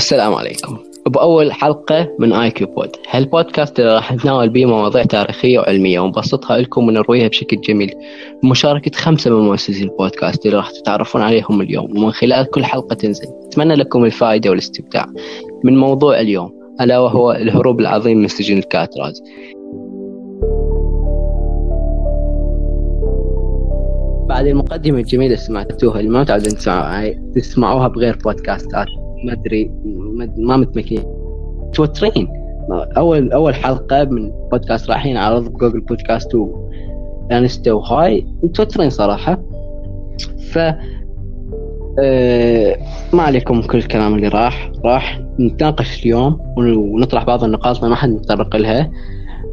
السلام 0.00 0.34
عليكم. 0.34 0.78
بأول 1.06 1.52
حلقة 1.52 2.16
من 2.18 2.32
IQ 2.32 2.66
Pod 2.66 2.90
هالبودكاست 3.10 3.80
اللي 3.80 3.94
راح 3.94 4.12
نتناول 4.12 4.48
به 4.48 4.64
مواضيع 4.64 5.02
تاريخية 5.02 5.58
وعلمية 5.58 6.00
ونبسطها 6.00 6.58
لكم 6.58 6.88
ونرويها 6.88 7.28
بشكل 7.28 7.60
جميل. 7.60 7.94
بمشاركة 8.42 8.90
خمسة 8.96 9.30
من 9.30 9.44
مؤسسي 9.44 9.82
البودكاست 9.82 10.46
اللي 10.46 10.56
راح 10.56 10.70
تتعرفون 10.70 11.22
عليهم 11.22 11.60
اليوم 11.60 11.96
ومن 11.96 12.10
خلال 12.10 12.50
كل 12.50 12.64
حلقة 12.64 12.94
تنزل. 12.94 13.28
أتمنى 13.46 13.74
لكم 13.74 14.04
الفائدة 14.04 14.50
والاستمتاع. 14.50 15.06
من 15.64 15.76
موضوع 15.76 16.20
اليوم 16.20 16.52
ألا 16.80 16.98
وهو 16.98 17.32
الهروب 17.32 17.80
العظيم 17.80 18.18
من 18.18 18.28
سجن 18.28 18.58
الكاتراز. 18.58 19.22
بعد 24.28 24.46
المقدمة 24.46 24.98
الجميلة 24.98 25.36
سمعتوها 25.36 26.00
اللي 26.00 26.10
ما 26.10 26.20
متعودين 26.20 26.56
تسمعوها 27.34 27.88
بغير 27.88 28.18
بودكاستات. 28.24 28.86
ما 29.24 29.32
أدري 29.32 29.70
ما 30.36 30.56
متمكنين 30.56 31.02
متوترين 31.68 32.28
أول 32.72 33.32
أول 33.32 33.54
حلقة 33.54 34.04
من 34.04 34.32
بودكاست 34.52 34.90
رايحين 34.90 35.16
عرض 35.16 35.48
ب 35.48 35.53
Google 35.53 35.80
Podcast 35.80 36.34
وانستا 36.34 37.72
وهاي 37.72 38.26
متوترين 38.42 38.90
صراحة. 38.90 39.42
ف 40.52 40.58
أه 41.98 42.76
ما 43.12 43.22
عليكم 43.22 43.62
كل 43.62 43.78
الكلام 43.78 44.14
اللي 44.14 44.28
راح. 44.28 44.72
راح 44.84 45.20
نتناقش 45.40 46.02
اليوم 46.02 46.40
ونطرح 46.56 47.24
بعض 47.24 47.44
النقاط 47.44 47.84
ما 47.84 47.94
حد 47.94 48.08
نتطرق 48.08 48.56
لها 48.56 48.90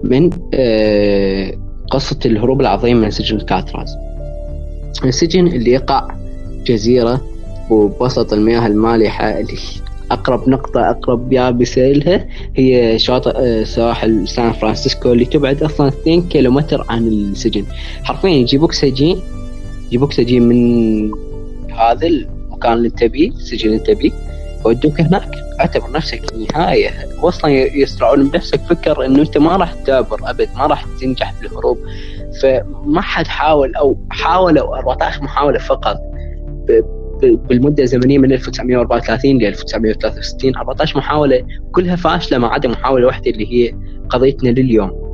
من 0.03 0.29
أه 0.53 1.51
قصة 1.91 2.19
الهروب 2.25 2.61
العظيم 2.61 2.97
من 2.97 3.11
سجن 3.11 3.35
الكاتراز 3.35 3.97
السجن 5.05 5.47
اللي 5.47 5.71
يقع 5.71 6.07
جزيرة 6.65 7.21
وبوسط 7.69 8.33
المياه 8.33 8.67
المالحة 8.67 9.43
أقرب 10.11 10.49
نقطة 10.49 10.89
أقرب 10.89 11.33
يابسة 11.33 11.81
لها 11.81 12.27
هي 12.55 12.99
شاطئ 12.99 13.31
آه، 13.35 13.63
ساحل 13.63 14.27
سان 14.27 14.53
فرانسيسكو 14.53 15.11
اللي 15.11 15.25
تبعد 15.25 15.63
أصلا 15.63 15.87
2 15.87 16.21
كيلومتر 16.21 16.85
عن 16.89 17.07
السجن. 17.07 17.65
حرفيا 18.03 18.29
يجيبوك 18.29 18.71
سجين 18.73 19.19
يجيبوك 19.87 20.11
سجين 20.13 20.43
من 20.43 21.11
هذا 21.71 22.07
المكان 22.07 22.73
اللي 22.73 22.89
تبيه 22.89 23.29
السجن 23.29 23.69
اللي 23.69 23.79
تبيه 23.79 24.11
ودوك 24.65 25.01
هناك. 25.01 25.31
اعتبر 25.59 25.91
نفسك 25.91 26.21
نهاية. 26.53 26.89
أصلا 27.19 27.51
يسرعون 27.51 28.29
بنفسك 28.29 28.59
فكر 28.61 29.05
إنه 29.05 29.21
أنت 29.21 29.37
ما 29.37 29.57
راح 29.57 29.73
تدابر 29.73 30.29
أبد 30.29 30.49
ما 30.55 30.65
راح 30.67 30.85
تنجح 31.01 31.33
بالهروب. 31.41 31.77
فما 32.41 33.01
حد 33.01 33.27
حاول 33.27 33.75
أو 33.75 33.97
حاولوا 34.09 34.77
14 34.77 35.23
محاولة 35.23 35.59
فقط 35.59 35.97
بالمدة 37.25 37.83
الزمنية 37.83 38.17
من 38.17 38.31
1934 38.31 39.37
ل 39.37 39.45
1963 39.45 40.55
14 40.57 40.97
محاولة 40.97 41.45
كلها 41.71 41.95
فاشلة 41.95 42.37
ما 42.37 42.47
عدا 42.47 42.69
محاولة 42.69 43.07
واحدة 43.07 43.31
اللي 43.31 43.53
هي 43.53 43.73
قضيتنا 44.09 44.49
لليوم 44.49 45.07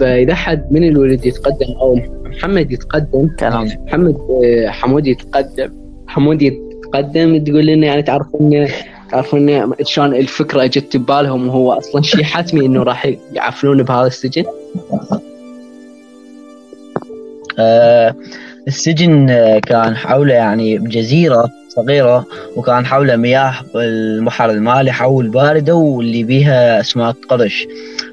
فإذا 0.00 0.34
حد 0.34 0.72
من 0.72 0.88
الولد 0.88 1.26
يتقدم 1.26 1.66
أو 1.80 2.00
محمد 2.24 2.72
يتقدم 2.72 3.28
كلام. 3.38 3.68
محمد 3.86 4.16
آه، 4.44 4.68
حمود 4.68 5.06
يتقدم 5.06 5.72
حمود 6.06 6.42
يتقدم 6.42 7.44
تقول 7.44 7.66
لنا 7.66 7.86
يعني 7.86 8.02
تعرفون 8.02 8.66
تعرفون 9.10 9.72
شلون 9.82 10.14
الفكرة 10.14 10.64
اجت 10.64 10.96
ببالهم 10.96 11.48
وهو 11.48 11.72
أصلا 11.72 12.02
شيء 12.02 12.22
حتمي 12.22 12.66
إنه 12.66 12.82
راح 12.82 13.12
يعفلون 13.32 13.82
بهذا 13.82 14.06
السجن؟ 14.06 14.44
آه 17.58 18.14
السجن 18.68 19.26
كان 19.58 19.96
حوله 19.96 20.34
يعني 20.34 20.78
جزيرة 20.78 21.48
صغيرة 21.68 22.26
وكان 22.56 22.86
حوله 22.86 23.16
مياه 23.16 23.54
البحر 23.74 24.50
المالحة 24.50 25.06
والباردة 25.06 25.74
واللي 25.74 26.24
بيها 26.24 26.80
أسماك 26.80 27.16
قرش. 27.28 27.66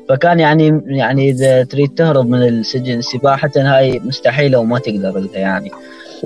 فكان 0.10 0.40
يعني 0.40 0.82
يعني 0.86 1.30
إذا 1.30 1.64
تريد 1.64 1.90
تهرب 1.90 2.30
من 2.30 2.44
السجن 2.48 3.02
سباحة 3.02 3.52
هاي 3.56 4.02
مستحيلة 4.06 4.60
وما 4.60 4.80
تقدر 4.80 5.20
لها 5.20 5.40
يعني. 5.40 5.72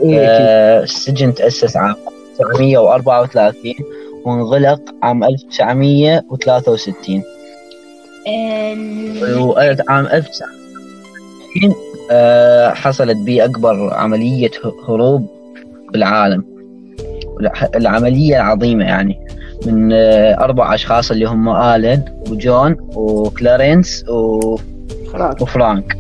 آه 0.06 0.84
السجن 0.84 1.34
تأسس 1.34 1.78
عام 1.78 1.96
1934 2.40 3.74
وانغلق 4.26 4.82
عام 5.04 5.24
1963 5.24 7.24
وعام 9.38 10.08
1960 10.08 10.48
آه، 11.64 11.76
حصلت 12.74 13.18
بي 13.18 13.46
أكبر 13.46 13.94
عملية 13.94 14.52
هروب 14.90 15.28
بالعالم. 15.94 16.46
العملية 17.76 18.36
العظيمة 18.36 18.86
يعني. 18.86 19.28
من 19.66 19.94
آه، 19.94 20.44
أربع 20.44 20.76
أشخاص 20.76 21.12
اللي 21.12 21.26
هم 21.26 21.50
آلن 21.50 22.04
وجون 22.30 22.76
وكلارنس 22.96 24.06
وفرانك. 25.42 25.98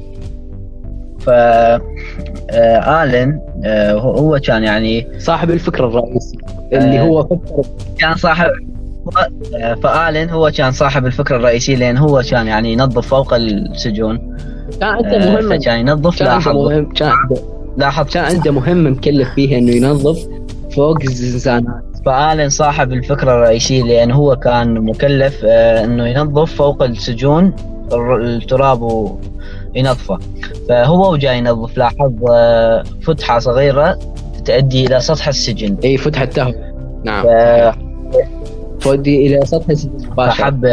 ف 1.19 1.29
آه، 1.29 3.03
آلن 3.03 3.39
هو 3.99 4.39
كان 4.39 4.63
يعني 4.63 5.07
صاحب 5.19 5.51
الفكرة 5.51 5.87
الرئيسية 5.87 6.37
اللي 6.73 6.99
هو 6.99 7.23
فكر 7.23 7.61
كان 7.99 8.15
صاحب 8.15 8.49
فآلن 9.83 10.29
هو 10.29 10.51
كان 10.51 10.71
صاحب 10.71 11.05
الفكرة 11.05 11.35
الرئيسية 11.37 11.75
لأن 11.75 11.97
هو 11.97 12.23
كان 12.31 12.47
يعني 12.47 12.73
ينظف 12.73 13.07
فوق 13.07 13.33
السجون. 13.33 14.37
كان 14.79 14.89
عنده 14.89 15.15
آه، 15.17 15.31
مهمة. 15.31 15.57
كان 15.57 15.79
ينظف 15.79 16.21
لاحظ 16.21 16.55
مهم 16.55 16.93
كان 16.93 17.09
عنده 17.09 17.41
لاحظ 17.77 18.05
كان 18.13 18.23
عنده 18.25 18.51
مهمة 18.51 18.89
مكلف 18.89 19.29
فيها 19.29 19.57
إنه 19.57 19.71
ينظف 19.71 20.27
فوق 20.75 20.97
الزنزانات. 21.01 21.83
فآلن 22.05 22.49
صاحب 22.49 22.93
الفكرة 22.93 23.31
الرئيسية 23.31 23.83
لأن 23.83 24.11
هو 24.11 24.35
كان 24.35 24.73
مكلف 24.73 25.41
آه، 25.45 25.83
إنه 25.85 26.07
ينظف 26.07 26.55
فوق 26.55 26.83
السجون 26.83 27.53
التراب 28.21 28.81
وينظفه. 28.81 30.19
فهو 30.69 31.13
وجاي 31.13 31.37
ينظف 31.37 31.77
لاحظ 31.77 32.13
آه، 32.31 32.83
فتحة 33.03 33.39
صغيرة 33.39 33.99
تؤدي 34.45 34.85
إلى 34.85 34.99
سطح 34.99 35.27
السجن. 35.27 35.77
إي 35.83 35.97
فتحة 35.97 36.25
تهوى 36.25 36.53
نعم. 37.05 37.25
تؤدي 38.79 39.27
إلى 39.27 39.45
سطح 39.45 39.69
السجن. 39.69 39.99
فحب. 40.17 40.65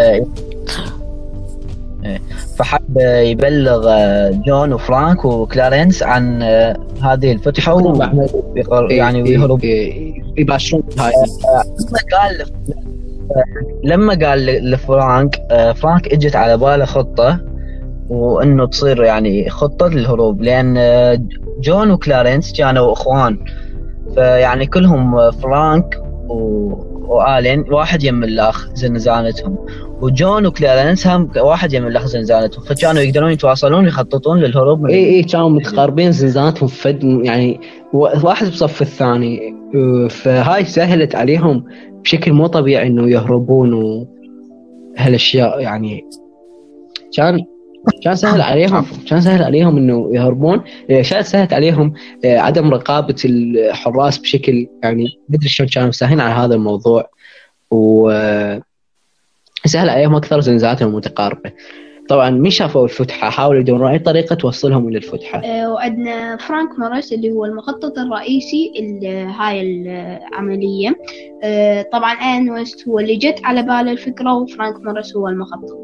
فحب 2.56 2.98
يبلغ 3.00 3.88
آه، 3.88 4.30
جون 4.30 4.72
وفرانك 4.72 5.24
وكلارنس 5.24 6.02
عن 6.02 6.42
آه، 6.42 6.76
هذه 7.02 7.32
الفتحة 7.32 7.74
و... 7.74 8.02
يعني 8.90 9.22
ويهرب 9.22 9.64
يباشرون 10.38 10.82
هاي 10.98 11.12
لما 11.80 11.98
قال 12.12 12.46
لما 13.84 14.28
قال 14.28 14.70
لفرانك 14.70 15.40
آه، 15.50 15.72
فرانك 15.72 16.12
إجت 16.12 16.36
على 16.36 16.56
باله 16.56 16.84
خطة 16.84 17.40
وإنه 18.08 18.66
تصير 18.66 19.02
يعني 19.02 19.50
خطة 19.50 19.88
للهروب 19.88 20.42
لأن 20.42 20.78
جون 21.60 21.90
وكلارنس 21.90 22.52
كانوا 22.52 22.92
إخوان. 22.92 23.38
فيعني 24.14 24.66
كلهم 24.66 25.30
فرانك 25.30 26.00
و... 26.28 26.94
وآلن 27.08 27.64
واحد 27.72 28.02
يم 28.02 28.24
الأخ 28.24 28.68
زنزانتهم 28.74 29.58
وجون 30.04 30.46
وكلارنس 30.46 31.06
هم 31.06 31.30
واحد 31.36 31.72
يم 31.72 31.86
الاخ 31.86 32.06
زنزانتهم 32.06 32.64
فكانوا 32.64 33.02
يقدرون 33.02 33.30
يتواصلون 33.30 33.84
ويخططون 33.84 34.38
للهروب 34.38 34.82
من 34.82 34.90
اي 34.90 35.04
اي 35.04 35.22
كانوا 35.22 35.48
متقاربين 35.48 36.12
زنزانتهم 36.12 36.68
فد 36.68 37.04
يعني 37.04 37.60
واحد 37.92 38.46
بصف 38.46 38.82
الثاني. 38.82 39.54
فهاي 40.10 40.64
سهلت 40.64 41.14
عليهم 41.14 41.64
بشكل 42.02 42.32
مو 42.32 42.46
طبيعي 42.46 42.86
إنه 42.86 43.10
يهربون 43.10 43.72
وهالاشياء 44.96 45.60
يعني 45.60 46.04
كان 47.16 47.44
كان 48.02 48.14
سهل 48.16 48.40
عليهم 48.50 48.86
كان 49.08 49.20
سهل 49.20 49.42
عليهم 49.42 49.76
إنه 49.76 50.10
يهربون. 50.12 50.60
كان 50.88 51.22
سهلت 51.22 51.52
عليهم 51.52 51.94
آه، 52.24 52.38
عدم 52.38 52.70
رقابة 52.74 53.16
الحراس 53.24 54.18
بشكل 54.18 54.66
يعني 54.82 55.06
مدري 55.28 55.48
شلون 55.48 55.68
كانوا 55.68 55.90
ساهلين 55.90 56.20
على 56.20 56.34
هذا 56.34 56.54
الموضوع. 56.54 57.10
و 57.70 58.10
سهل 59.66 59.88
عليهم 59.88 60.14
أكثر 60.14 60.40
زنزاناتهم 60.40 60.88
المتقاربه 60.88 61.50
طبعا 62.08 62.30
من 62.30 62.50
شافوا 62.50 62.84
الفتحة؟ 62.84 63.30
حاولوا 63.30 63.60
يدورون 63.60 63.90
أي 63.90 63.98
طريقة 63.98 64.34
توصلهم 64.34 64.88
إلى 64.88 64.98
الفتحة. 64.98 65.38
أه 65.38 65.72
وعندنا 65.72 66.36
فرانك 66.36 66.78
موريس 66.78 67.12
اللي 67.12 67.30
هو 67.30 67.44
المخطط 67.44 67.98
الرئيسي 67.98 68.72
لهاي 69.02 69.60
العملية. 69.62 70.96
أه 71.44 71.86
طبعا 71.92 72.12
آلن 72.12 72.50
ويست 72.50 72.88
هو 72.88 72.98
اللي 72.98 73.16
جت 73.16 73.40
على 73.44 73.62
باله 73.62 73.92
الفكرة 73.92 74.32
وفرانك 74.34 74.80
موريس 74.80 75.16
هو 75.16 75.28
المخطط. 75.28 75.78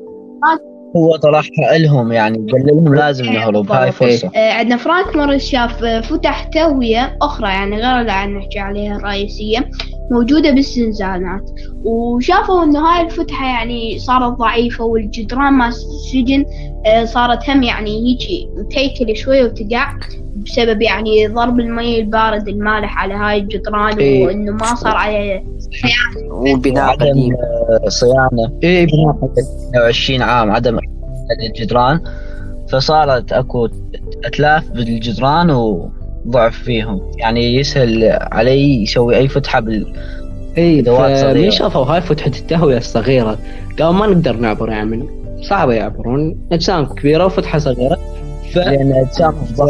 هو 0.97 1.17
طرحها 1.17 1.79
لهم 1.79 2.13
يعني 2.13 2.47
قال 2.53 2.67
لهم 2.67 2.95
لازم 2.95 3.25
نهرب 3.25 3.73
هاي 3.73 3.93
فرصة. 3.93 4.31
آه 4.37 4.53
عندنا 4.53 4.77
فرانك 4.77 5.17
موريس 5.17 5.45
شاف 5.45 5.85
فتح 5.85 6.45
توية 6.45 7.19
أخرى 7.23 7.49
يعني 7.49 7.77
غير 7.77 8.01
اللي 8.01 8.13
عم 8.13 8.39
نحكي 8.39 8.59
عليها 8.59 8.97
الرئيسية. 8.97 9.71
موجودة 10.11 10.51
بالزنزانات 10.51 11.51
وشافوا 11.85 12.65
انه 12.65 12.79
هاي 12.79 13.07
الفتحة 13.07 13.47
يعني 13.47 13.99
صارت 13.99 14.33
ضعيفة 14.33 14.85
والجدران 14.85 15.53
مال 15.53 15.69
السجن 15.69 16.45
آه 16.87 17.05
صارت 17.05 17.51
هم 17.51 17.63
يعني 17.63 17.91
هيجي 17.91 18.49
متيكله 18.57 19.15
شوية 19.15 19.45
وتقع 19.45 19.93
بسبب 20.37 20.83
يعني 20.83 21.27
ضرب 21.27 21.61
المي 21.61 22.01
البارد 22.01 22.49
المالح 22.49 22.99
على 22.99 23.15
هاي 23.15 23.39
الجدران 23.39 23.99
إيه. 23.99 24.27
وإنه 24.27 24.53
ما 24.53 24.75
صار 24.75 24.97
عليه 24.97 25.45
والبناء 26.31 26.85
عدم 26.85 27.11
قديم. 27.11 27.35
آه، 27.35 27.89
صيانة. 27.89 28.59
إيه 28.63 28.85
22 28.85 30.23
عام 30.23 30.51
عدم 30.51 30.79
الجدران. 31.41 32.01
فصارت 32.69 33.33
أكو 33.33 33.69
أتلاف 34.25 34.71
بالجدران 34.71 35.51
وضعف 36.27 36.59
فيهم. 36.59 37.01
يعني 37.19 37.55
يسهل 37.57 38.19
علي 38.33 38.83
يسوي 38.83 39.17
أي 39.17 39.29
فتحة 39.29 39.61
بال 39.61 39.87
إي. 40.59 40.83
فمن 40.83 41.51
شافوا 41.51 41.85
هاي 41.85 42.01
فتحة 42.01 42.27
التهوية 42.39 42.77
الصغيرة 42.77 43.39
قالوا 43.79 43.93
ما 43.93 44.07
نقدر 44.07 44.37
نعبر 44.37 44.69
يعني 44.69 45.09
صعبة 45.43 45.73
يعبرون. 45.73 46.37
أجسام 46.53 46.85
كبيرة 46.87 47.25
وفتحة 47.25 47.59
صغيرة. 47.59 47.99
ف... 48.53 48.57
لأن 48.57 48.93
أجسام 48.93 49.33
ف... 49.33 49.63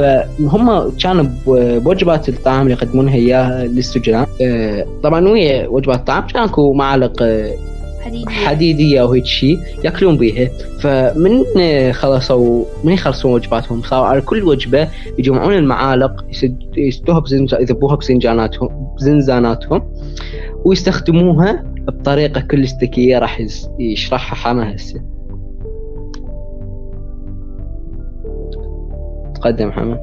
فهم 0.00 0.90
كانوا 0.90 1.24
بوجبات 1.46 2.28
الطعام 2.28 2.62
اللي 2.62 2.72
يقدمونها 2.72 3.14
إياها 3.14 3.64
للسجناء 3.64 4.28
آه، 4.42 4.86
طبعا 5.02 5.28
ويا 5.28 5.68
وجبات 5.68 5.98
الطعام 5.98 6.26
كان 6.26 6.42
اكو 6.42 6.72
معالق 6.72 7.22
حديدية. 8.00 8.26
حديدية 8.30 9.02
وهيك 9.02 9.24
شيء 9.24 9.58
ياكلون 9.84 10.16
بيها. 10.16 10.48
فمن 10.80 11.44
آه، 11.60 11.92
خلصوا 11.92 12.64
من 12.84 12.92
يخلصون 12.92 13.32
وجباتهم؟ 13.32 13.82
صاروا 13.82 14.06
على 14.06 14.20
كل 14.20 14.42
وجبة 14.42 14.88
يجمعون 15.18 15.52
المعالق 15.54 16.24
يسد- 16.30 16.78
يسدوها. 16.78 17.22
يذبوها 17.60 17.96
بزنجاناتهم 17.96 18.94
بزنزاناتهم 18.96 19.82
ويستخدموها 20.64 21.64
بطريقة 21.86 22.40
كلش 22.40 22.70
ذكيه 22.82 23.18
راح 23.18 23.42
يشرحها 23.78 24.34
حما 24.36 24.74
هسه. 24.76 25.00
تقدم 29.34 29.70
حما 29.72 29.98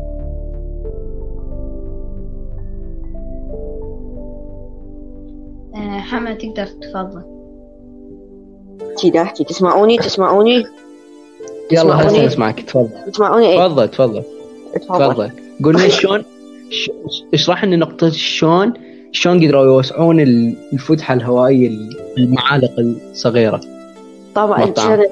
آه، 5.76 6.00
حما 6.00 6.34
تقدر 6.34 6.66
تفضل. 6.66 7.35
كذا 9.04 9.22
احكي 9.22 9.44
تسمعوني 9.44 9.98
تسمعوني 9.98 10.64
يلا 11.72 12.08
هسه؟ 12.08 12.26
نسمعك 12.26 12.60
تفضل 12.62 12.90
تسمعوني 13.14 13.48
إيه 13.50 13.68
تفضل 13.68 13.88
تفضل 13.88 14.24
تفضل 14.82 15.30
قول 15.64 15.74
لنا 15.76 15.88
شلون 15.90 16.24
اشرح 17.34 17.66
لنا 17.66 17.76
نقطة 17.76 18.10
شلون 18.10 18.74
شلون 19.12 19.46
قدروا 19.46 19.64
يوسعون 19.66 20.20
ال- 20.20 20.56
الفتحة 20.74 21.14
الهوائية 21.14 21.70
المعالق 22.18 22.72
الصغيرة 22.80 23.62
طبعا. 24.36 24.66
كان 24.66 25.06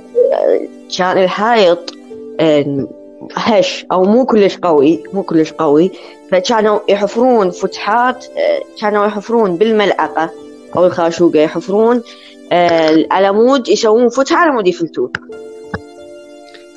كان 0.97 1.23
الحائط 1.23 1.93
هش 3.35 3.85
أو 3.91 4.03
مو 4.03 4.25
كلش 4.25 4.57
قوي 4.57 5.03
مو 5.13 5.23
كلش 5.23 5.51
قوي 5.51 5.91
فكانوا 6.31 6.79
يحفرون 6.89 7.49
فتحات 7.51 8.25
كانوا 8.81 9.05
يحفرون 9.05 9.55
بالملعقه 9.55 10.29
أو 10.77 10.85
الخاشوقه 10.85 11.39
يحفرون 11.39 12.01
آه، 12.51 12.89
العمود 12.89 13.69
يسوون 13.69 14.09
فتحه 14.09 14.37
على 14.37 14.51
مود 14.51 14.67
يفلتون 14.67 15.09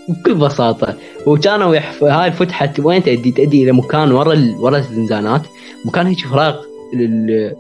بكل 0.09 0.35
بساطة 0.35 0.95
وكانوا 1.27 1.75
يحف... 1.75 2.05
هاي 2.05 2.29
الفتحة 2.29 2.73
وين 2.79 3.03
تؤدي؟ 3.03 3.31
تؤدي 3.31 3.63
إلى 3.63 3.73
مكان 3.73 4.13
ورا 4.13 4.33
ال... 4.33 4.57
ورا 4.59 4.79
الزنزانات. 4.79 5.43
مكان 5.85 6.07
هيك 6.07 6.19
فراغ 6.19 6.57
لل... 6.95 7.55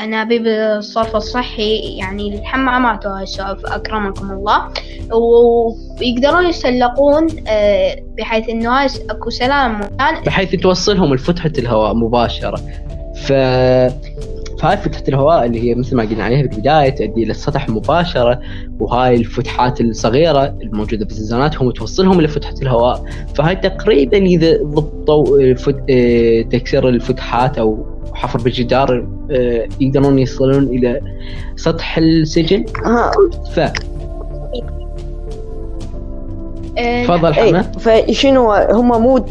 أنابيب 0.00 0.46
الصرف 0.46 1.16
الصحي 1.16 1.96
يعني 1.96 2.38
الحمامات 2.38 3.06
وهاي 3.06 3.22
السوالف 3.22 3.66
أكرمكم 3.66 4.30
الله. 4.30 4.68
ويقدرون 5.12 6.46
يسلقون 6.46 7.26
آه، 7.48 7.96
بحيث 8.18 8.48
إنه 8.48 8.80
هاي 8.80 8.88
أكو 9.10 9.30
سلالم 9.30 9.80
مكان. 9.80 10.22
بحيث 10.26 10.54
توصلهم 10.54 11.14
لفتحة 11.14 11.52
الهواء 11.58 11.94
مباشرة. 11.94 12.60
ف 13.14 13.32
فهاي 14.58 14.76
فتحة 14.76 15.02
الهواء 15.08 15.44
اللي 15.44 15.60
هي 15.62 15.74
مثل 15.74 15.96
ما 15.96 16.02
قلنا 16.02 16.24
عليها 16.24 16.42
بالبداية 16.42 16.90
تؤدي 16.90 17.22
إلى 17.22 17.30
السطح 17.30 17.68
مباشرة 17.68 18.40
وهاي 18.80 19.14
الفتحات 19.14 19.80
الصغيرة 19.80 20.44
الموجودة 20.44 21.04
في 21.04 21.10
الزنزانات 21.10 21.62
هم 21.62 21.70
توصلهم 21.70 22.20
لفتحة 22.20 22.54
الهواء. 22.62 23.04
فهاي 23.34 23.56
تقريبا 23.56 24.16
إذا 24.16 24.62
ضبطوا 24.62 25.42
آه، 25.42 25.52
فت... 25.52 25.76
آه، 25.90 26.42
تكسير 26.42 26.88
الفتحات 26.88 27.58
أو 27.58 27.86
حفر 28.14 28.38
بالجدار 28.38 29.08
آه، 29.30 29.68
يقدرون 29.80 30.18
يصلون 30.18 30.62
إلى 30.62 31.00
سطح 31.56 31.98
السجن. 31.98 32.64
ف 33.54 33.60
آه، 36.78 37.04
تفضل 37.04 37.32
اي 37.32 37.50
حما 37.50 37.62
فشنو 37.62 38.52
هم 38.52 39.02
مو 39.02 39.24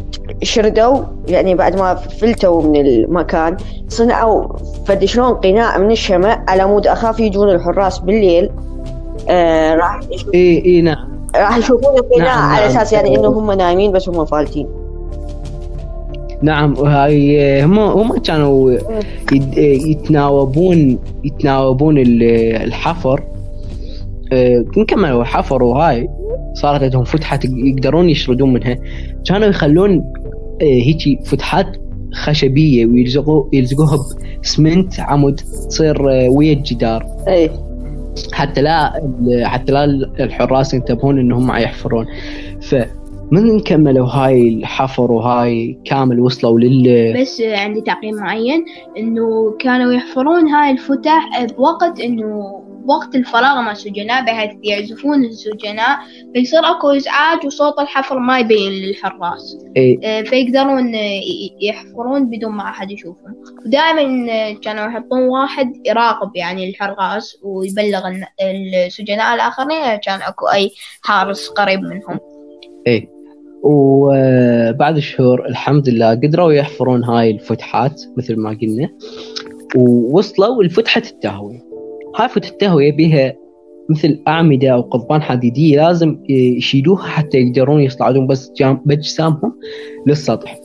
شردوا 0.44 1.04
يعني 1.28 1.56
بعد 1.56 1.76
ما 1.76 1.96
فلتوا 1.96 2.62
من 2.62 2.86
المكان 2.86 3.58
صنعوا 3.88 4.56
فد 4.88 5.06
شلون 5.06 5.34
قناع 5.34 5.78
من 5.78 5.92
الشمع 5.92 6.44
على 6.48 6.66
مود 6.68 6.88
أخاف 6.88 7.19
يجون 7.19 7.50
الحراس 7.50 8.00
بالليل 8.00 8.50
آه 9.30 9.75
راح 9.75 10.00
إي 10.34 10.66
إي 10.66 10.81
نعم. 10.81 11.07
راح 11.36 11.57
يشوفون 11.57 11.98
القناع 11.98 12.36
نعم، 12.36 12.50
على 12.51 12.62
نعم. 12.68 12.75
أساس 12.78 12.94
يعني 12.94 13.16
إنه 13.18 13.28
هم 13.28 13.51
نايمين 13.51 13.92
بس 13.92 14.10
هم 14.10 14.25
فالتين. 14.25 14.68
نعم 16.42 16.74
وهاي 16.78 17.63
هم 17.63 17.80
هم 17.80 18.18
كانوا 18.18 18.72
يد- 19.31 19.57
يتناوبون 19.57 21.00
يتناوبون 21.24 21.98
ال- 21.98 22.24
الحفر. 22.63 23.24
آه، 24.33 24.66
كملوا 24.88 25.22
الحفر 25.22 25.63
وهاي 25.63 26.10
صارت 26.54 26.83
عندهم 26.83 27.04
فتحة 27.04 27.40
يقدرون 27.44 28.10
يشردون 28.10 28.54
منها. 28.54 28.75
كانوا 29.25 29.48
يخلون 29.48 30.13
آه، 30.62 30.66
هيجي 30.66 31.19
فتحات 31.25 31.68
خشبية 32.13 32.86
ويلزقوا 32.86 33.44
يلزقوها 33.54 33.98
بسمنت 34.44 35.00
عمود 35.00 35.36
تصير 35.36 36.12
آه، 36.12 36.30
ويا 36.30 36.54
الجدار 36.54 37.06
إي. 37.27 37.50
حتى 38.33 38.62
لا 38.62 38.94
حتى 39.44 39.71
لا 39.71 39.86
الحراس 40.19 40.74
ينتبهون 40.74 41.19
إنهم 41.19 41.51
يحفرون. 41.51 42.06
فمن 42.62 43.59
كملوا 43.59 44.07
هاي 44.07 44.50
الحفر 44.50 45.12
وهاي 45.12 45.80
كامل 45.86 46.19
وصلوا 46.19 46.59
لل 46.59 47.21
بس 47.21 47.42
عندي 47.42 47.81
تعقيب 47.81 48.15
معين 48.15 48.65
إنه 48.98 49.56
كانوا 49.59 49.94
يحفرون 49.94 50.48
هاي 50.48 50.71
الفتح 50.71 51.45
بوقت 51.57 52.00
إنه 52.00 52.67
بوقت 52.88 53.16
الفراغ 53.16 53.62
مع 53.62 53.72
السجناء 53.72 54.25
بحيث 54.25 54.51
يعزفون 54.63 55.25
السجناء 55.25 56.00
فيصير 56.34 56.60
أكو 56.60 56.89
إزعاج 56.89 57.45
وصوت 57.45 57.80
الحفر 57.80 58.19
ما 58.19 58.39
يبين 58.39 58.72
للحراس. 58.72 59.57
إيه، 59.78 60.00
آه، 60.04 60.22
فيقدرون 60.22 60.95
آه، 60.95 61.22
يحفرون 61.62 62.30
بدون 62.30 62.51
ما 62.51 62.63
أحد 62.63 62.92
يشوفهم. 62.92 63.36
ودائما 63.66 64.31
آه، 64.31 64.54
كانوا 64.54 64.86
يحطون 64.86 65.22
واحد 65.22 65.74
يراقب 65.86 66.36
يعني 66.36 66.69
الحراس 66.69 67.38
ويبلغ 67.44 68.01
السجناء 68.42 69.35
الآخرين. 69.35 69.78
إذا 69.78 69.95
كان 69.95 70.21
أكو 70.21 70.47
أي 70.47 70.71
حارس 71.02 71.47
قريب 71.47 71.80
منهم. 71.80 72.19
إيه. 72.88 73.18
وبعد 73.64 75.00
شهور 75.00 75.45
الحمد 75.45 75.90
لله 75.90 76.12
قدروا 76.12 76.54
يحفرون 76.54 77.04
هاي 77.04 77.31
الفتحات 77.31 78.02
مثل 78.18 78.35
ما 78.40 78.57
قلنا 78.62 78.90
ووصلوا 79.76 80.64
لفتحة 80.64 81.02
التهوية. 81.06 81.67
فتحة 82.18 82.52
التهوية 82.52 82.95
بها 82.97 83.33
مثل 83.90 84.21
أعمدة 84.28 84.69
أو 84.69 84.81
قضبان 84.81 85.21
حديدية 85.21 85.78
لازم 85.88 86.18
يشيلوها 86.30 87.04
حتى 87.04 87.38
يقدرون 87.38 87.81
يصعدون 87.81 88.28
بس 88.28 88.52
بأجسامهم 88.86 89.54
للسطح. 90.07 90.59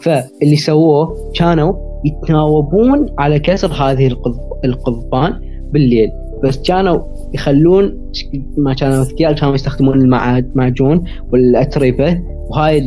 فاللي 0.00 0.56
سووه 0.56 1.32
كانوا 1.34 1.72
يتناوبون 2.04 3.06
على 3.18 3.38
كسر 3.38 3.72
هذه 3.72 4.08
القض- 4.08 4.64
القضبان 4.64 5.40
بالليل. 5.72 6.10
بس 6.44 6.58
كانوا 6.62 6.98
يخلون 7.34 8.10
ما 8.56 8.74
كانوا 8.74 9.02
أذكياء 9.02 9.32
كانوا 9.32 9.54
يستخدمون 9.54 10.00
المع- 10.00 10.38
المعجون 10.38 11.04
والأتربة. 11.32 12.22
وهاي 12.50 12.82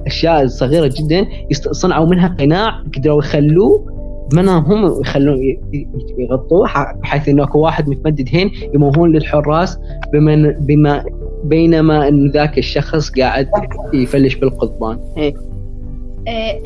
الأشياء 0.00 0.42
الصغيرة 0.42 0.92
جدا 0.98 1.26
صنعوا 1.52 2.06
منها 2.06 2.36
قناع 2.40 2.82
قدروا 2.96 3.18
يخلوه 3.18 3.97
بمنامهم 4.32 5.00
يخلون 5.00 5.36
ي- 5.42 5.60
ي- 5.74 5.88
يغطوه 6.18 6.92
بحيث 6.92 7.28
إنه 7.28 7.42
أكو 7.44 7.58
واحد 7.58 7.88
متمدد 7.88 8.28
هين 8.32 8.50
يموهون 8.74 9.12
للحراس 9.12 9.78
بما 10.12 10.56
بما 10.60 11.04
بينما 11.44 12.08
إن 12.08 12.30
ذاك 12.30 12.58
الشخص 12.58 13.10
قاعد 13.10 13.48
يفلش 13.94 14.34
بالقضبان. 14.34 14.98
آه، 15.18 15.32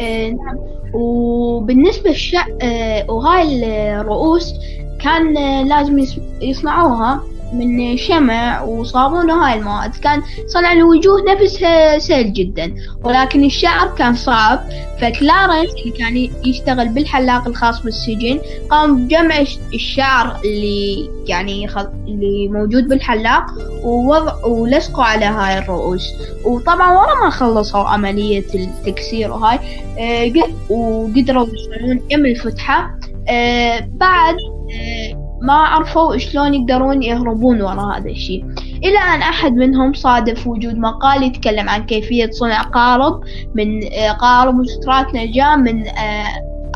آه، 0.00 0.30
نعم. 0.30 0.56
وبالنسبة 0.94 2.10
للشع 2.10 2.46
آه، 2.62 3.10
وهاي 3.10 3.64
الرؤوس 4.00 4.54
كان 5.00 5.36
آه، 5.36 5.62
لازم 5.62 5.98
يص- 5.98 6.20
يصنعوها. 6.42 7.20
من 7.52 7.96
شمع 7.96 8.62
وصابون 8.62 9.30
وهاي 9.30 9.58
المواد. 9.58 9.96
كان 9.96 10.22
صنع 10.46 10.72
الوجوه 10.72 11.22
نفسها 11.32 11.98
سهل 11.98 12.32
جدا 12.32 12.74
ولكن 13.04 13.44
الشعر 13.44 13.88
كان 13.98 14.14
صعب. 14.14 14.60
فكلارنس 15.00 15.70
اللي 15.80 15.90
كان 15.98 16.16
يشتغل 16.46 16.88
بالحلاق 16.88 17.48
الخاص 17.48 17.82
بالسجن 17.82 18.40
قام 18.70 19.06
بجمع 19.06 19.38
الش- 19.38 19.58
الشعر 19.74 20.36
اللي 20.44 21.08
يعني 21.26 21.68
اللي 22.08 22.48
موجود 22.48 22.88
بالحلاق 22.88 23.46
ووضع 23.84 24.44
ولصقوا 24.44 25.04
على 25.04 25.24
هاي 25.24 25.58
الرؤوس. 25.58 26.08
وطبعا 26.44 26.92
ورا 26.98 27.24
ما 27.24 27.30
خلصوا 27.30 27.80
عملية 27.80 28.44
التكسير 28.54 29.30
وهاي. 29.32 29.58
آه، 29.98 30.24
قد- 30.28 30.70
وقدروا 30.70 31.46
يوصلون 31.46 32.00
يم 32.10 32.26
الفتحة. 32.26 32.98
آه، 33.28 33.88
بعد 33.92 34.34
آه، 34.74 35.01
ما 35.42 35.52
عرفوا 35.52 36.16
شلون 36.16 36.54
يقدرون 36.54 37.02
يهربون 37.02 37.62
ورا 37.62 37.96
هذا 37.98 38.10
الشيء. 38.10 38.44
إلى 38.84 38.98
أن 39.14 39.20
أحد 39.20 39.52
منهم 39.52 39.92
صادف 39.92 40.46
وجود 40.46 40.78
مقال 40.78 41.22
يتكلم 41.22 41.68
عن 41.68 41.82
كيفية 41.86 42.30
صنع 42.30 42.62
قارب 42.62 43.20
من 43.54 43.84
آه، 43.84 44.12
قارب 44.12 44.58
وسترات 44.58 45.14
نجاة 45.14 45.56
من 45.56 45.84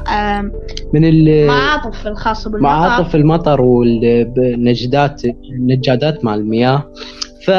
آه، 0.08 0.50
من 0.94 1.04
ال- 1.04 1.46
معاطف 1.46 2.06
الخاصة 2.06 2.50
بالمطر. 2.50 2.68
معاطف 2.72 3.14
المطر 3.16 3.60
والنجدات 3.60 5.22
النجادات 5.24 6.24
مع 6.24 6.34
المياه 6.34 6.82
ف 7.46 7.50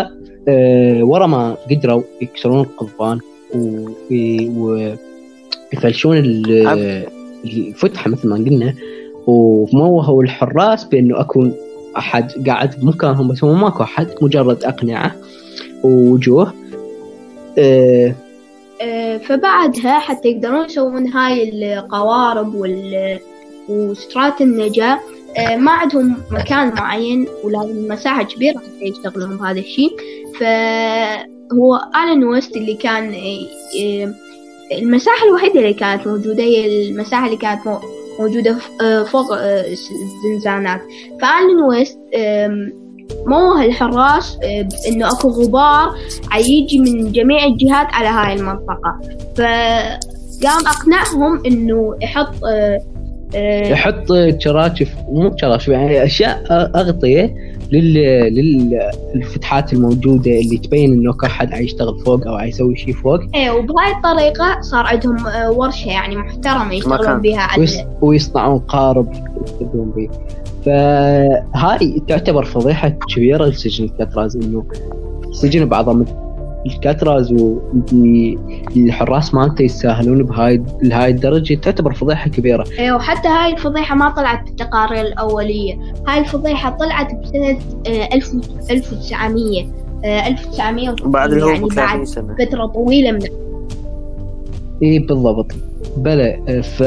آه، 0.50 1.04
ورا 1.04 1.28
ما 1.28 1.58
قدروا 1.72 2.02
يكسرون 2.22 2.60
القضبان 2.62 3.20
ويفلشون 5.74 6.18
ال- 6.18 7.06
الفتحة 7.46 8.10
مثل 8.10 8.28
ما 8.30 8.36
قلنا. 8.36 8.74
وموهوا 9.28 10.24
الحراس 10.24 10.84
بأنه 10.84 11.20
اكو 11.20 11.48
أحد 11.98 12.48
قاعد 12.48 12.80
بمكانهم 12.80 13.28
بس 13.28 13.44
هو 13.44 13.54
ماكو 13.54 13.84
أحد 13.84 14.08
مجرد 14.22 14.64
أقنعة 14.64 15.16
ووجوه. 15.84 16.54
آه، 17.58 18.16
آه، 18.82 19.18
فبعدها 19.18 20.00
حتى 20.00 20.30
يقدرون 20.30 20.66
يسوون 20.66 21.08
هاي 21.08 21.50
القوارب 21.74 22.56
وال 22.56 23.20
وسترات 23.70 24.42
النجاة. 24.42 25.00
آه، 25.38 25.56
ما 25.56 25.72
عندهم 25.72 26.18
مكان 26.32 26.74
معين 26.76 27.28
ولازم 27.44 27.88
مساحة 27.88 28.24
كبيرة 28.24 28.58
حتى 28.58 28.86
يشتغلون 28.86 29.38
بهذا 29.38 29.60
الشيء. 29.60 29.92
فهو 30.40 31.82
ألان 31.96 32.24
ويست 32.24 32.58
اللي 32.58 32.74
كان 32.74 33.14
آه، 33.14 34.14
المساحة 34.72 35.28
الوحيدة 35.28 35.60
اللي 35.60 35.74
كانت 35.74 36.08
موجودة 36.08 36.44
هي 36.44 36.90
المساحة 36.90 37.26
اللي 37.26 37.38
كانت 37.38 37.62
موجودة 38.20 38.56
آه، 38.82 39.04
فوق 39.04 39.34
آه، 39.34 39.66
الزنزانات 40.26 40.82
فألان 41.22 41.64
ويست 41.70 42.00
آم، 42.16 42.74
موه 43.28 43.66
الحراس 43.66 44.38
آه، 44.44 44.68
إنه 44.88 45.08
أكو 45.12 45.28
غبار 45.30 45.96
عيجي 46.32 46.80
من 46.80 47.12
جميع 47.12 47.46
الجهات 47.46 47.88
على 47.92 48.08
هاي 48.08 48.34
المنطقة. 48.40 49.00
فقام 49.38 50.68
أقنعهم 50.68 51.46
إنه 51.46 51.96
يحط 52.02 52.44
آه، 52.46 52.82
آه، 53.36 53.68
يحط 53.68 54.06
شراشف 54.40 54.90
مو 55.12 55.38
شراشف 55.38 55.68
يعني 55.68 56.04
أشياء 56.04 56.44
أغطية 56.76 57.24
لل 57.24 57.47
للفتحات 57.72 59.74
الموجودة 59.74 60.32
اللي 60.32 60.58
تبين 60.58 60.94
إنه 60.94 61.14
كل 61.14 61.28
احد 61.28 61.54
عيشتغل 61.54 62.00
فوق 62.06 62.28
أو 62.28 62.36
عيسوي 62.36 62.76
شيء 62.76 62.94
فوق 62.94 63.20
إيه 63.36 63.52
وبهاي 63.52 63.92
الطريقة 63.92 64.62
صار 64.62 64.86
عندهم 64.86 65.18
ورشة 65.58 65.88
يعني 65.88 66.16
محترمة 66.18 66.74
يشتغلون. 66.74 67.22
بها 67.22 67.48
ويص- 67.60 67.78
ويصنعون 68.02 68.60
قارب 68.60 69.14
يكتبون 69.42 69.92
به 69.96 70.10
فهاي 70.66 72.02
تعتبر 72.08 72.46
فضيحة 72.46 72.90
كبيرة 72.90 73.46
لسجن 73.46 73.86
الكتراز 73.86 74.38
إنه 74.38 74.66
سجن 75.32 75.66
بعظمه 75.66 76.06
الكتراز 76.66 77.32
والحراس 77.94 79.34
مالته 79.34 79.62
يستاهلون 79.62 80.24
بهاي 80.24 80.64
لهاي 80.84 81.12
الدرجة 81.12 81.54
تعتبر 81.54 81.94
فضيحة 81.94 82.30
كبيرة. 82.30 82.66
إيه 82.80 82.92
وحتى 82.92 83.28
هاي 83.28 83.54
الفضيحة 83.54 83.96
ما 83.96 84.10
طلعت 84.10 84.44
بالتقارير 84.46 85.02
الأولية. 85.02 85.78
هاي 86.08 86.20
الفضيحة 86.20 86.70
طلعت 86.70 87.12
آه، 87.36 88.10
ألف 88.72 88.94
وتسعمية 88.94 89.66
آه، 90.06 90.28
ألف 90.28 90.48
وتسعمية 90.48 90.96
بعد 91.06 91.32
يعني 91.32 91.44
الهروب 91.44 91.70
ب 91.70 91.74
30 91.74 91.98
بعد 91.98 92.04
سنة. 92.04 92.36
فترة 92.40 92.66
طويلة 92.66 93.12
من 93.12 93.20
اي 94.84 95.00
بالضبط. 95.00 95.52
بلى 95.98 96.62
ف 96.64 96.84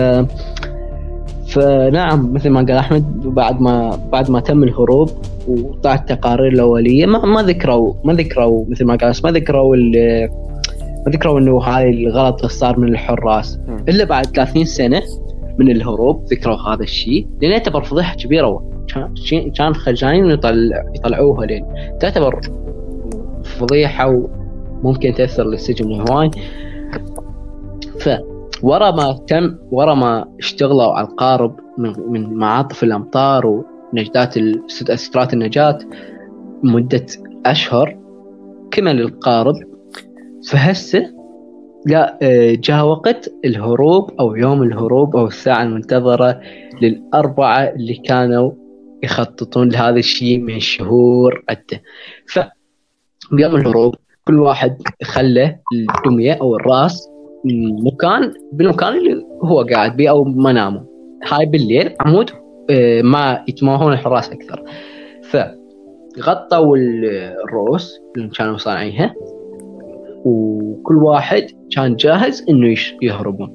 فنعم 1.50 2.32
مثل 2.32 2.50
ما 2.50 2.60
قال 2.60 2.72
أحمد 2.72 3.20
بعد 3.20 3.60
ما 3.60 3.98
بعد 4.12 4.30
ما 4.30 4.40
تم 4.40 4.62
الهروب 4.62 5.10
وطلعت 5.48 6.00
التقارير 6.10 6.52
الأولية 6.52 7.06
ما, 7.06 7.26
ما 7.26 7.42
ذكروا 7.42 7.94
ما 8.04 8.12
ذكروا 8.12 8.64
مثل 8.68 8.84
ما 8.84 8.96
قال 8.96 9.14
ما 9.24 9.30
ذكروا 9.30 9.76
ما 11.06 11.12
ذكروا 11.12 11.38
إنه 11.38 11.58
هاي 11.58 11.90
الغلط 11.90 12.46
صار 12.46 12.78
من 12.78 12.88
الحراس. 12.88 13.58
إلا 13.88 14.04
بعد 14.04 14.26
30 14.26 14.64
سنة 14.64 15.02
من 15.58 15.70
الهروب 15.70 16.24
ذكروا 16.24 16.56
هذا 16.56 16.82
الشيء 16.82 17.26
لأن 17.42 17.50
يعتبر 17.50 17.82
فضيحة 17.82 18.16
كبيرة 18.16 18.70
كان 19.56 19.74
خجلانين 19.74 20.30
يطلع 20.30 20.84
يطلعوها 20.94 21.46
لين. 21.46 21.64
تعتبر 22.00 22.40
فضيحة 23.44 24.28
وممكن 24.82 25.14
تأثر 25.14 25.44
للسجن 25.44 26.00
هواي 26.00 26.30
ورا 28.62 28.90
ما 28.90 29.12
تم 29.26 29.56
ورا 29.70 29.94
ما 29.94 30.34
اشتغلوا 30.38 30.92
على 30.92 31.06
القارب 31.06 31.56
من, 31.78 31.94
من 32.08 32.34
معاطف 32.34 32.82
الأمطار 32.82 33.46
ونجدات 33.46 34.34
سترات 34.94 35.32
النجاة 35.32 35.78
مدة 36.62 37.06
أشهر 37.46 37.98
كمل 38.70 39.00
القارب 39.00 39.54
فهسه 40.48 41.20
آه، 41.94 42.54
جاء 42.54 42.86
وقت 42.86 43.32
الهروب 43.44 44.10
أو 44.20 44.36
يوم 44.36 44.62
الهروب 44.62 45.16
أو 45.16 45.26
الساعة 45.26 45.62
المنتظرة 45.62 46.40
للأربعة 46.82 47.62
اللي 47.62 47.94
كانوا 47.94 48.52
يخططون 49.02 49.68
لهذا 49.68 49.96
الشيء 49.98 50.38
من 50.38 50.60
شهور 50.60 51.44
عدة. 51.48 51.82
ف 52.26 52.38
بيوم 53.32 53.56
الهروب 53.56 53.94
كل 54.24 54.38
واحد 54.38 54.76
خلى 55.02 55.58
الدمية 55.72 56.32
أو 56.32 56.56
الرأس 56.56 57.09
مكان 57.84 58.32
بالمكان 58.52 58.96
اللي 58.98 59.24
هو 59.44 59.62
قاعد 59.72 59.96
بيه 59.96 60.10
أو 60.10 60.24
منامه 60.24 60.84
هاي 61.28 61.46
بالليل 61.46 61.94
عمود 62.00 62.30
آه، 62.70 63.02
ما 63.02 63.44
يتماهون 63.48 63.92
الحراس 63.92 64.30
أكثر. 64.30 64.62
فغطوا 65.22 66.76
ال- 66.76 67.34
الرؤوس 67.44 68.00
اللي 68.16 68.28
كانوا 68.28 68.56
صانعينها 68.56 69.14
وكل 70.24 70.96
واحد 70.96 71.42
كان 71.76 71.96
جاهز 71.96 72.44
إنه 72.48 72.74
يهربون. 73.02 73.54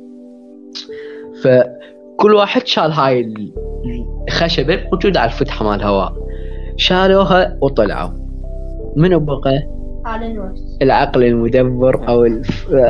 فكل 1.44 2.34
واحد 2.36 2.68
شال 2.68 2.92
هاي 2.92 3.20
ال- 3.22 3.54
الخشبة 4.28 4.80
موجودة 4.94 5.20
على 5.20 5.32
الفتحة 5.32 5.66
مال 5.66 5.76
الهواء 5.80 6.14
شالوها 6.78 7.58
وطلعوا. 7.62 8.10
منو 8.96 9.20
بقى؟ 9.20 9.75
العقل 10.82 11.24
المدبر 11.24 12.08
أو 12.10 12.42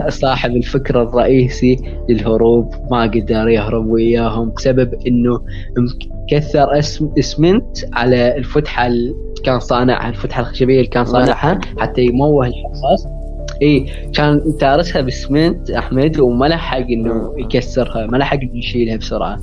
صاحب 0.10 0.52
الفكر 0.56 1.02
الرئيسي 1.02 1.78
للهروب 2.10 2.74
ما 2.92 3.02
قدر 3.02 3.48
يهرب 3.48 3.88
وياهم 3.88 4.52
بسبب 4.52 4.94
إنه 5.08 5.40
كثر 6.30 6.80
اسم 6.80 7.12
اسمنت 7.20 7.78
على 7.94 8.38
الفتحة 8.38 8.88
اللي 8.88 9.16
كان 9.44 9.60
صانعها 9.60 10.10
الفتحة 10.10 10.42
الخشبية 10.42 10.76
اللي 10.76 10.88
كان 10.88 11.06
صانعها 11.06 11.60
حتى 11.78 12.02
يموه 12.02 12.48
الحراس 12.48 13.08
إي 13.62 13.86
كان 14.16 14.42
تارسها 14.60 15.02
باسمنت 15.02 15.72
أحمد 15.72 16.20
وما 16.20 16.46
لحق 16.46 16.78
إنه 16.78 17.34
يكسرها 17.38 18.08
ما 18.08 18.18
لحق 18.18 18.40
إنه 18.40 18.58
يشيلها 18.58 18.98
بسرعة. 18.98 19.40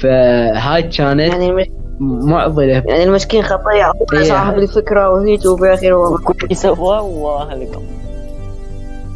فهاي 0.00 0.82
كانت 0.82 1.32
يعني 1.32 1.66
معضلة. 2.00 2.82
يعني 2.86 3.04
المسكين 3.04 3.42
خطية 3.42 3.92
إيه. 4.12 4.22
صاحب 4.22 4.58
الفكرة 4.58 5.10
وهيج 5.10 5.46
وبالاخير 5.46 5.94
والله. 5.94 6.18
كل 6.18 6.56
سوى 6.56 6.98
واهلكم 6.98 7.82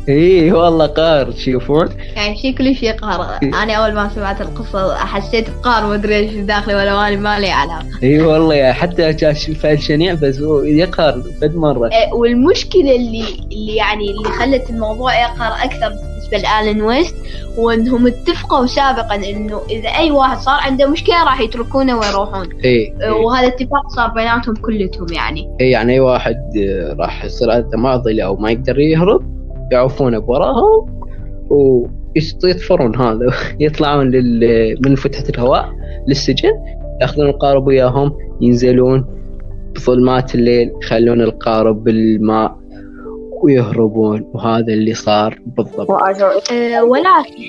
اي 0.09 0.53
والله 0.53 0.87
قار 0.87 1.31
تشوفون 1.31 1.89
يعني 2.17 2.37
شيء 2.37 2.55
كل 2.55 2.75
شيء 2.77 2.93
قهر 2.93 3.39
أنا 3.43 3.73
أول 3.73 3.95
ما 3.95 4.11
سمعت 4.15 4.41
القصة 4.41 4.95
حسيت 4.97 5.47
بقهر 5.51 5.87
ما 5.87 5.95
أدري 5.95 6.17
إيش 6.17 6.35
داخلي 6.35 6.75
ولا 6.75 6.95
مالي 6.97 7.17
ما 7.17 7.41
لي 7.41 7.51
علاقة. 7.51 7.87
إي 8.03 8.21
والله 8.21 8.55
يا 8.55 8.73
حتى 8.73 9.13
كان 9.13 9.35
فعل 9.35 9.83
شنيع 9.83 10.15
بس 10.15 10.41
هو 10.41 10.61
يقهر 10.61 11.23
فد 11.41 11.57
مرة. 11.57 11.89
آه، 11.89 12.15
والمشكلة 12.15 12.97
اللي 12.97 13.25
اللي 13.53 13.77
يعني 13.77 14.11
اللي 14.11 14.29
خلت 14.39 14.71
الموضوع 14.71 15.21
يقهر 15.21 15.65
أكثر 15.65 15.93
بالنسبة 16.33 16.39
لآلن 16.39 16.83
ويست 16.83 17.17
وإنهم 17.59 18.07
اتفقوا 18.07 18.67
سابقا 18.67 19.15
إنه 19.15 19.61
إذا 19.71 19.89
أي 19.89 20.11
واحد 20.11 20.39
صار 20.39 20.61
عنده 20.61 20.91
مشكلة 20.91 21.25
راح 21.25 21.41
يتركونه 21.41 21.99
ويروحون. 21.99 22.49
إي 22.65 22.95
آه، 23.03 23.15
وهذا 23.15 23.47
اتفاق 23.47 23.89
صار 23.89 24.09
بيناتهم 24.09 24.55
كلتهم 24.55 25.07
يعني. 25.13 25.57
إي 25.61 25.71
يعني 25.71 25.93
أي 25.93 26.01
واحد 26.01 26.37
آه، 26.57 26.97
راح 26.99 27.25
يصير 27.25 27.51
عنده 27.51 27.79
معضله 27.79 28.25
أو 28.25 28.37
ما 28.37 28.51
يقدر 28.51 28.79
يهرب 28.79 29.23
يعوفونه 29.73 30.19
بوراهم 30.19 31.03
ويطفرون 32.45 32.97
هذا 32.97 33.27
يطلعون 33.61 34.11
لل... 34.11 34.77
من 34.85 34.95
فتحة 34.95 35.25
الهواء 35.29 35.69
للسجن 36.09 36.53
يأخذون 37.01 37.29
القارب 37.29 37.67
وياهم 37.67 38.13
ينزلون 38.41 39.05
بظلمات 39.75 40.35
الليل 40.35 40.73
يخلون 40.83 41.21
القارب 41.21 41.85
بالماء 41.85 42.62
ويهربون 43.43 44.31
وهذا 44.35 44.73
اللي 44.73 44.95
صار 44.95 45.39
بالضبط. 45.47 45.91
آه، 46.53 46.83
ولكن 46.85 47.43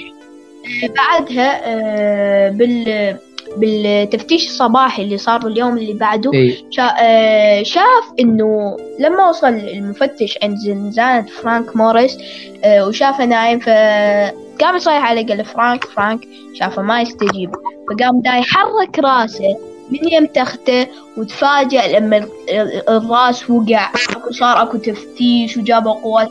آه، 0.84 0.88
بعدها 0.98 1.62
آه، 1.66 2.50
بال 2.50 3.16
بالتفتيش 3.58 4.46
الصباحي 4.46 5.04
اللي 5.04 5.18
صار 5.18 5.48
اليوم 5.48 5.78
اللي 5.78 5.94
بعده 5.94 6.34
إي. 6.34 6.58
شا- 6.70 6.96
آه، 7.02 7.64
شاف 7.64 8.14
إنه 8.20 8.78
لما 9.00 9.30
وصل 9.30 9.48
المفتش 9.48 10.40
عند 10.44 10.58
زنزانة 10.58 11.26
فرانك 11.26 11.76
موريس 11.76 12.18
آه، 12.64 12.88
وشافه 12.88 13.26
نايم 13.26 13.60
فقام 13.60 14.76
يصيح 14.76 15.10
عليه 15.10 15.26
قال 15.28 15.46
فرانك 15.46 15.84
فرانك 15.86 16.28
شافه 16.54 16.82
ما 16.82 17.02
يستجيب 17.02 17.52
فقام 17.90 18.22
دا 18.22 18.30
يحرك 18.38 19.00
راسه 19.00 19.58
من 19.92 20.13
يم 20.13 20.25
تخته 20.25 20.88
وتفاجأ 21.18 22.00
لما 22.00 22.18
ال- 22.18 22.30
ال- 22.50 22.90
الراس 22.90 23.50
وقع. 23.50 23.90
وصار 24.30 24.62
أكو 24.62 24.78
تفتيش 24.78 25.58
وجابوا 25.58 25.92
قوات 25.94 26.30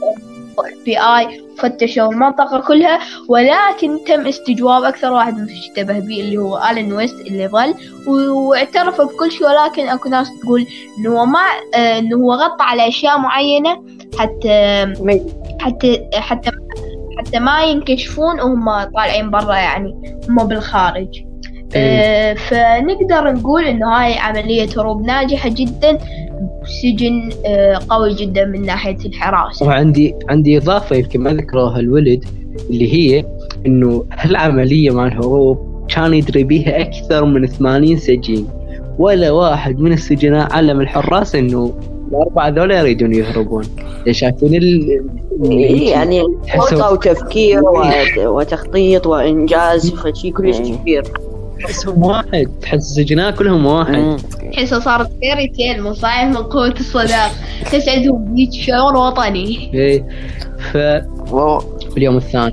بي 0.85 0.99
اي 0.99 1.43
فتشوا 1.59 2.13
المنطقة 2.13 2.61
كلها 2.61 2.99
ولكن 3.29 3.99
تم 4.07 4.27
استجواب 4.27 4.83
أكثر 4.85 5.13
واحد 5.13 5.37
مشتبه 5.39 5.99
به 5.99 6.21
اللي 6.21 6.37
هو 6.37 6.63
ألين 6.71 6.93
ويست 6.93 7.21
اللي 7.21 7.49
ظل 7.49 7.75
واعترف 8.07 9.01
بكل 9.01 9.33
شيء 9.33 9.47
ولكن 9.47 9.89
أكو 9.89 10.09
ناس 10.09 10.29
تقول 10.43 10.67
إنه 10.99 11.21
هو 11.21 11.27
ما 11.27 11.39
آه، 11.75 11.99
إنه 11.99 12.17
هو 12.17 12.33
غطى 12.33 12.65
على 12.65 12.89
أشياء 12.89 13.19
معينة 13.19 13.85
حتى 14.19 14.87
حتى 15.61 16.09
حتى 16.15 16.51
حتى 17.19 17.39
ما 17.39 17.63
ينكشفون 17.63 18.41
وهم 18.41 18.83
طالعين 18.85 19.31
برا 19.31 19.55
يعني 19.55 20.19
هم 20.29 20.45
بالخارج. 20.49 21.25
آه، 21.77 22.35
فنقدر 22.35 23.33
نقول 23.33 23.65
إنه 23.65 23.87
هاي 23.89 24.19
عملية 24.19 24.69
هروب 24.79 25.07
ناجحة 25.07 25.49
جدا 25.49 25.99
سجن 26.83 27.31
آه، 27.47 27.79
قوي 27.89 28.15
جدا 28.15 28.45
من 28.45 28.63
ناحية 28.67 28.97
الحراسة 29.07 29.67
وعندي 29.67 30.15
عندي 30.29 30.59
إضافة 30.59 30.97
يمكن 30.97 31.21
ما 31.21 31.31
ذكروها 31.31 31.81
الولد 31.81 32.25
اللي 32.71 32.93
هي 32.95 33.25
إنه 33.67 34.05
هالعملية 34.13 34.91
مع 34.91 35.07
الهروب 35.07 35.87
كان 35.89 36.15
يدري 36.15 36.45
بيها 36.45 36.81
أكثر 36.81 37.25
من 37.25 37.47
80 37.47 37.97
سجين. 37.97 38.47
ولا 38.99 39.31
واحد 39.31 39.81
من 39.81 39.93
السجناء 39.93 40.53
علم 40.53 40.81
الحراس 40.81 41.35
إنه 41.35 41.73
الأربعة 42.11 42.49
ذولا 42.49 42.81
يريدون 42.81 43.15
يهربون. 43.15 43.65
شايفين 44.11 44.55
ال 44.55 45.01
إيه، 45.45 45.91
يعني 45.91 46.23
خطة 46.57 46.93
وتفكير 46.93 47.61
وت- 47.65 48.19
وتخطيط 48.19 49.07
وإنجاز 49.07 49.91
فشي 49.95 50.31
كلش 50.31 50.61
إيه. 50.61 50.75
كبير 50.77 51.03
تحسهم 51.65 52.03
واحد. 52.03 52.49
تحس 52.63 52.75
السجناء 52.79 53.31
كلهم 53.31 53.67
واحد. 53.67 54.17
تحسها 54.53 54.79
صارت 54.79 55.11
Fairy 55.21 55.49
Tail 55.49 55.83
مصايب 55.83 56.29
من 56.29 56.37
قوة 56.37 56.75
الصداقة 56.81 57.31
تحس 57.63 57.89
عندهم 57.89 58.35
بيت 58.35 58.53
شعور 58.53 58.97
وطني. 58.97 59.71
إيه. 59.75 60.07
ف 60.73 60.77
و- 61.33 61.59
اليوم 61.97 62.17
الثاني. 62.17 62.53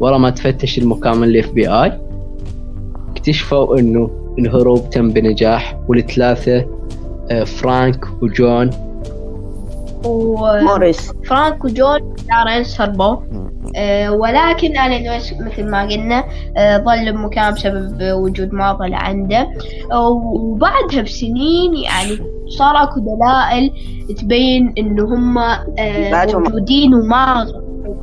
ورا 0.00 0.18
ما 0.18 0.30
تفتش 0.30 0.78
المكان 0.78 1.16
من 1.16 1.28
ال 1.28 1.50
FBI 1.50 1.92
اكتشفوا 3.10 3.78
إنه 3.78 4.10
الهروب 4.38 4.90
تم 4.90 5.10
بنجاح. 5.10 5.78
والثلاثة 5.88 6.66
آه، 7.30 7.44
فرانك 7.44 8.04
وجون. 8.22 8.70
وفرانك 10.04 10.62
موريس. 10.62 11.12
وجون 11.64 12.14
لارنس 12.28 12.80
هربوا. 12.80 13.16
ولكن 14.10 14.78
ألين 14.78 15.08
ويس 15.08 15.32
مثل 15.40 15.70
ما 15.70 15.82
قلنا 15.82 16.24
آه، 16.56 16.78
ظل 16.78 17.12
بمكان 17.12 17.54
بسبب 17.54 17.96
وجود 18.02 18.52
معضلة 18.52 18.96
عنده. 18.96 19.48
آه، 19.92 20.08
وبعدها 20.08 21.02
بسنين 21.02 21.74
يعني 21.74 22.18
صار 22.58 22.82
اكو 22.82 23.00
دلائل 23.00 23.72
تبين 24.18 24.74
إنه 24.78 25.04
هم 25.04 25.38
آه، 25.38 26.26
موجودين 26.34 26.94
وما 26.94 27.46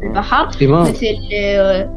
في 0.01 0.05
البحر. 0.05 0.47
مثل 0.81 1.17
آه، 1.35 1.89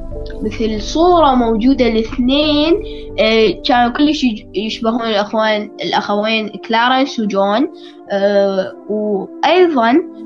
مثل 0.42 0.80
صورة 0.80 1.34
موجودة 1.34 1.86
الاثنين 1.86 2.74
آه، 3.20 3.62
كانوا 3.64 3.92
كلش 3.92 4.26
يشبهون 4.54 5.02
الأخوان 5.02 5.70
الأخوين 5.84 6.48
كلارنس 6.48 7.20
وجون. 7.20 7.68
آه، 8.10 8.72
وأيضا 8.88 9.90
آه، 9.90 10.21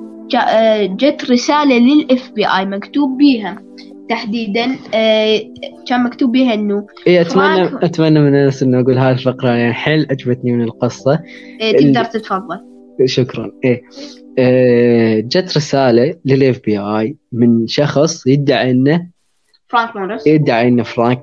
جت 0.96 1.30
رسالة 1.30 1.78
لل 1.78 2.30
FBI 2.30 2.66
مكتوب 2.66 3.18
بيها 3.18 3.62
تحديدا 4.08 4.76
آه، 4.94 5.40
كان 5.88 6.02
مكتوب 6.02 6.32
بيها 6.32 6.54
إنه 6.54 6.86
اي 7.06 7.20
اتمنى 7.20 7.68
فرانك- 7.68 7.84
أتمنى 7.84 8.20
من 8.20 8.34
انس 8.34 8.62
إنه 8.62 8.80
أقول 8.80 8.98
هذه 8.98 9.12
الفقرة 9.12 9.48
يعني 9.50 9.72
حيل 9.74 10.06
عجبتني 10.10 10.52
من 10.52 10.62
القصة. 10.62 11.20
آه، 11.60 11.72
تقدر 11.72 12.04
تتفضل. 12.04 12.58
شكرا. 13.04 13.50
إيه. 13.64 13.82
آه، 14.38 15.20
جت 15.20 15.56
رسالة 15.56 16.14
لل 16.24 16.60
FBI 16.66 17.16
من 17.32 17.66
شخص 17.66 18.26
يدعي 18.26 18.70
إنه 18.70 19.06
فرانك 19.68 19.96
موريس. 19.96 20.26
يدعي 20.26 20.68
إنه 20.68 20.82
فرانك 20.82 21.22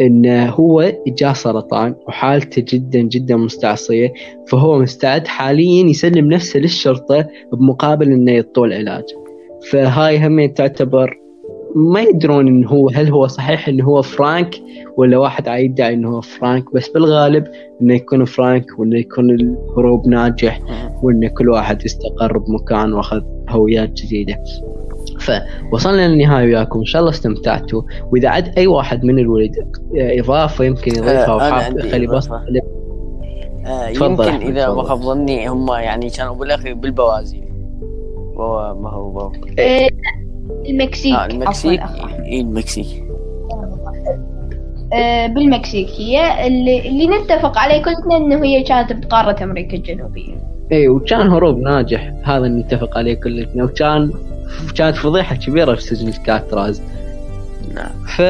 انه 0.00 0.48
هو 0.48 0.92
جاه 1.06 1.32
سرطان 1.32 1.94
وحالته 2.08 2.64
جدا 2.68 3.00
جدا 3.00 3.36
مستعصية 3.36 4.12
فهو 4.48 4.78
مستعد 4.78 5.26
حاليا 5.26 5.84
يسلم 5.84 6.32
نفسه 6.32 6.60
للشرطة 6.60 7.26
بمقابل 7.52 8.12
إنه 8.12 8.32
ينطوه 8.32 8.72
علاج. 8.72 9.04
فهاي 9.70 10.26
هم 10.26 10.46
تعتبر 10.46 11.18
ما 11.74 12.00
يدرون 12.00 12.48
انه 12.48 12.68
هو 12.68 12.88
هل 12.88 13.08
هو 13.08 13.26
صحيح 13.26 13.68
انه 13.68 13.84
هو 13.84 14.02
فرانك 14.02 14.54
ولا 14.96 15.18
واحد 15.18 15.46
يدعي 15.46 15.94
انه 15.94 16.16
هو 16.16 16.20
فرانك 16.20 16.74
بس 16.74 16.88
بالغالب 16.88 17.46
إنه 17.82 17.94
يكون 17.94 18.24
فرانك 18.24 18.78
وإنه 18.78 18.98
يكون 18.98 19.30
الهروب 19.30 20.08
ناجح 20.08 20.60
وإن 21.02 21.28
كل 21.28 21.50
واحد 21.50 21.84
يستقر 21.84 22.38
بمكان 22.38 22.92
وأخذ 22.92 23.22
هويات 23.48 23.92
جديدة. 23.92 24.38
فوصلنا 25.70 26.08
للنهاية 26.08 26.44
وياكم 26.46 26.78
إن 26.78 26.84
شاء 26.84 27.00
الله 27.00 27.10
استمتعتوا 27.12 27.82
وإذا 28.12 28.28
عاد 28.28 28.58
أي 28.58 28.66
واحد 28.66 29.04
من 29.04 29.18
الولد 29.18 29.54
إضافة 29.94 30.64
يمكن 30.64 30.92
يضيفها 30.92 31.26
آه، 31.28 31.36
وحاب 31.36 31.52
عندي 31.52 31.82
خلي 31.82 32.06
بس 32.06 32.26
إضافة. 32.26 32.44
آه، 33.66 33.92
تفضل 33.92 34.28
يمكن 34.28 34.46
إذا 34.46 34.70
ما. 34.70 34.82
خاب 34.82 34.98
ظني 34.98 35.48
هم 35.48 35.72
يعني 35.72 36.10
كانوا 36.10 36.34
بالأخير 36.34 36.74
بالبرازيل 36.74 37.44
وهو 38.36 38.74
ما 38.74 38.90
هو 38.90 39.10
بو. 39.10 39.32
آه، 39.58 39.88
المكسيك 40.68 41.14
آه 41.14 41.26
المكسيك. 41.26 41.80
اي 42.26 42.40
المكسيك 42.40 43.04
آه، 44.92 45.26
بالمكسيك 45.26 45.88
هي 45.98 46.46
اللي, 46.46 46.88
اللي 46.88 47.06
نتفق 47.06 47.58
عليه 47.58 47.82
كلنا 47.82 48.16
إنه 48.16 48.44
هي 48.44 48.62
كانت 48.62 48.92
بقارة 49.06 49.44
أمريكا 49.44 49.76
الجنوبية 49.76 50.34
اي 50.72 50.88
وكان 50.88 51.28
هروب 51.28 51.58
ناجح 51.58 52.12
هذا 52.24 52.46
اللي 52.46 52.60
نتفق 52.62 52.98
عليه 52.98 53.14
كلنا 53.14 53.64
وكان 53.64 54.12
كانت 54.74 54.96
فضيحة 54.96 55.36
كبيرة 55.36 55.74
في 55.74 55.82
سجن 55.82 56.08
الكاتراز. 56.08 56.82
نعم. 57.74 57.92
ف 58.16 58.22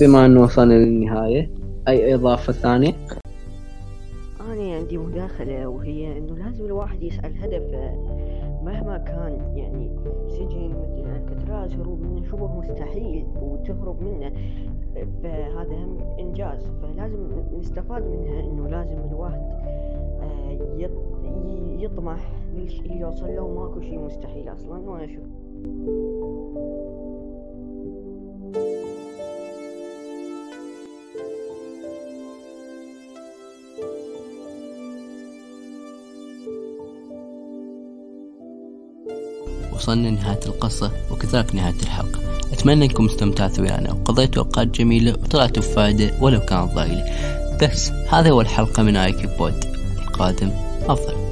بما 0.00 0.26
أنه 0.26 0.42
وصلنا 0.42 0.74
للنهاية 0.74 1.50
أي 1.88 2.14
إضافة 2.14 2.52
ثانية؟ 2.52 2.92
أنا 4.40 4.74
عندي 4.74 4.98
مداخلة 4.98 5.66
وهي 5.66 6.18
إنه 6.18 6.36
لازم 6.36 6.64
الواحد 6.64 7.02
يسعى 7.02 7.30
الهدف 7.30 7.62
مهما 8.62 8.98
كان 8.98 9.56
يعني 9.56 9.90
سجن 10.28 10.68
مثل 10.68 11.10
الكتراز 11.16 11.72
هروب 11.72 12.00
منه 12.00 12.26
شبه 12.30 12.60
مستحيل 12.60 13.26
وتهرب 13.40 14.02
منه 14.02 14.32
فهذا 15.22 15.74
هم 15.74 15.98
إنجاز. 16.18 16.70
فلازم 16.82 17.26
نستفاد 17.58 18.02
منها 18.02 18.40
إنه 18.40 18.68
لازم 18.68 18.98
الواحد 19.10 19.42
آه، 20.22 20.58
يطمح 21.78 22.39
اللي 22.60 23.00
يوصل 23.00 23.26
له 23.26 23.48
ماكو 23.48 23.80
شيء 23.80 23.98
مستحيل 23.98 24.52
أصلا 24.52 24.78
وأنا 24.78 25.04
أشوف 25.04 25.24
وصلنا 39.74 40.08
لنهاية 40.08 40.40
القصة 40.46 40.92
وكذلك 41.12 41.54
نهاية 41.54 41.82
الحلقة. 41.82 42.20
أتمنى 42.52 42.84
أنكم 42.84 43.06
استمتعتوا 43.06 43.64
ويانا. 43.64 43.92
وقضيتوا 43.92 44.42
أوقات 44.42 44.66
جميلة 44.66 45.12
وطلعتوا 45.12 45.62
بفائدة 45.62 46.10
ولو 46.20 46.40
كانت 46.40 46.74
ضئيلة 46.74 47.04
بس 47.62 47.90
هذا 47.90 48.30
هو 48.30 48.40
الحلقة 48.40 48.82
من 48.82 48.96
آيكي 48.96 49.26
بود 49.38 49.64
القادم 49.98 50.50
أفضل. 50.88 51.29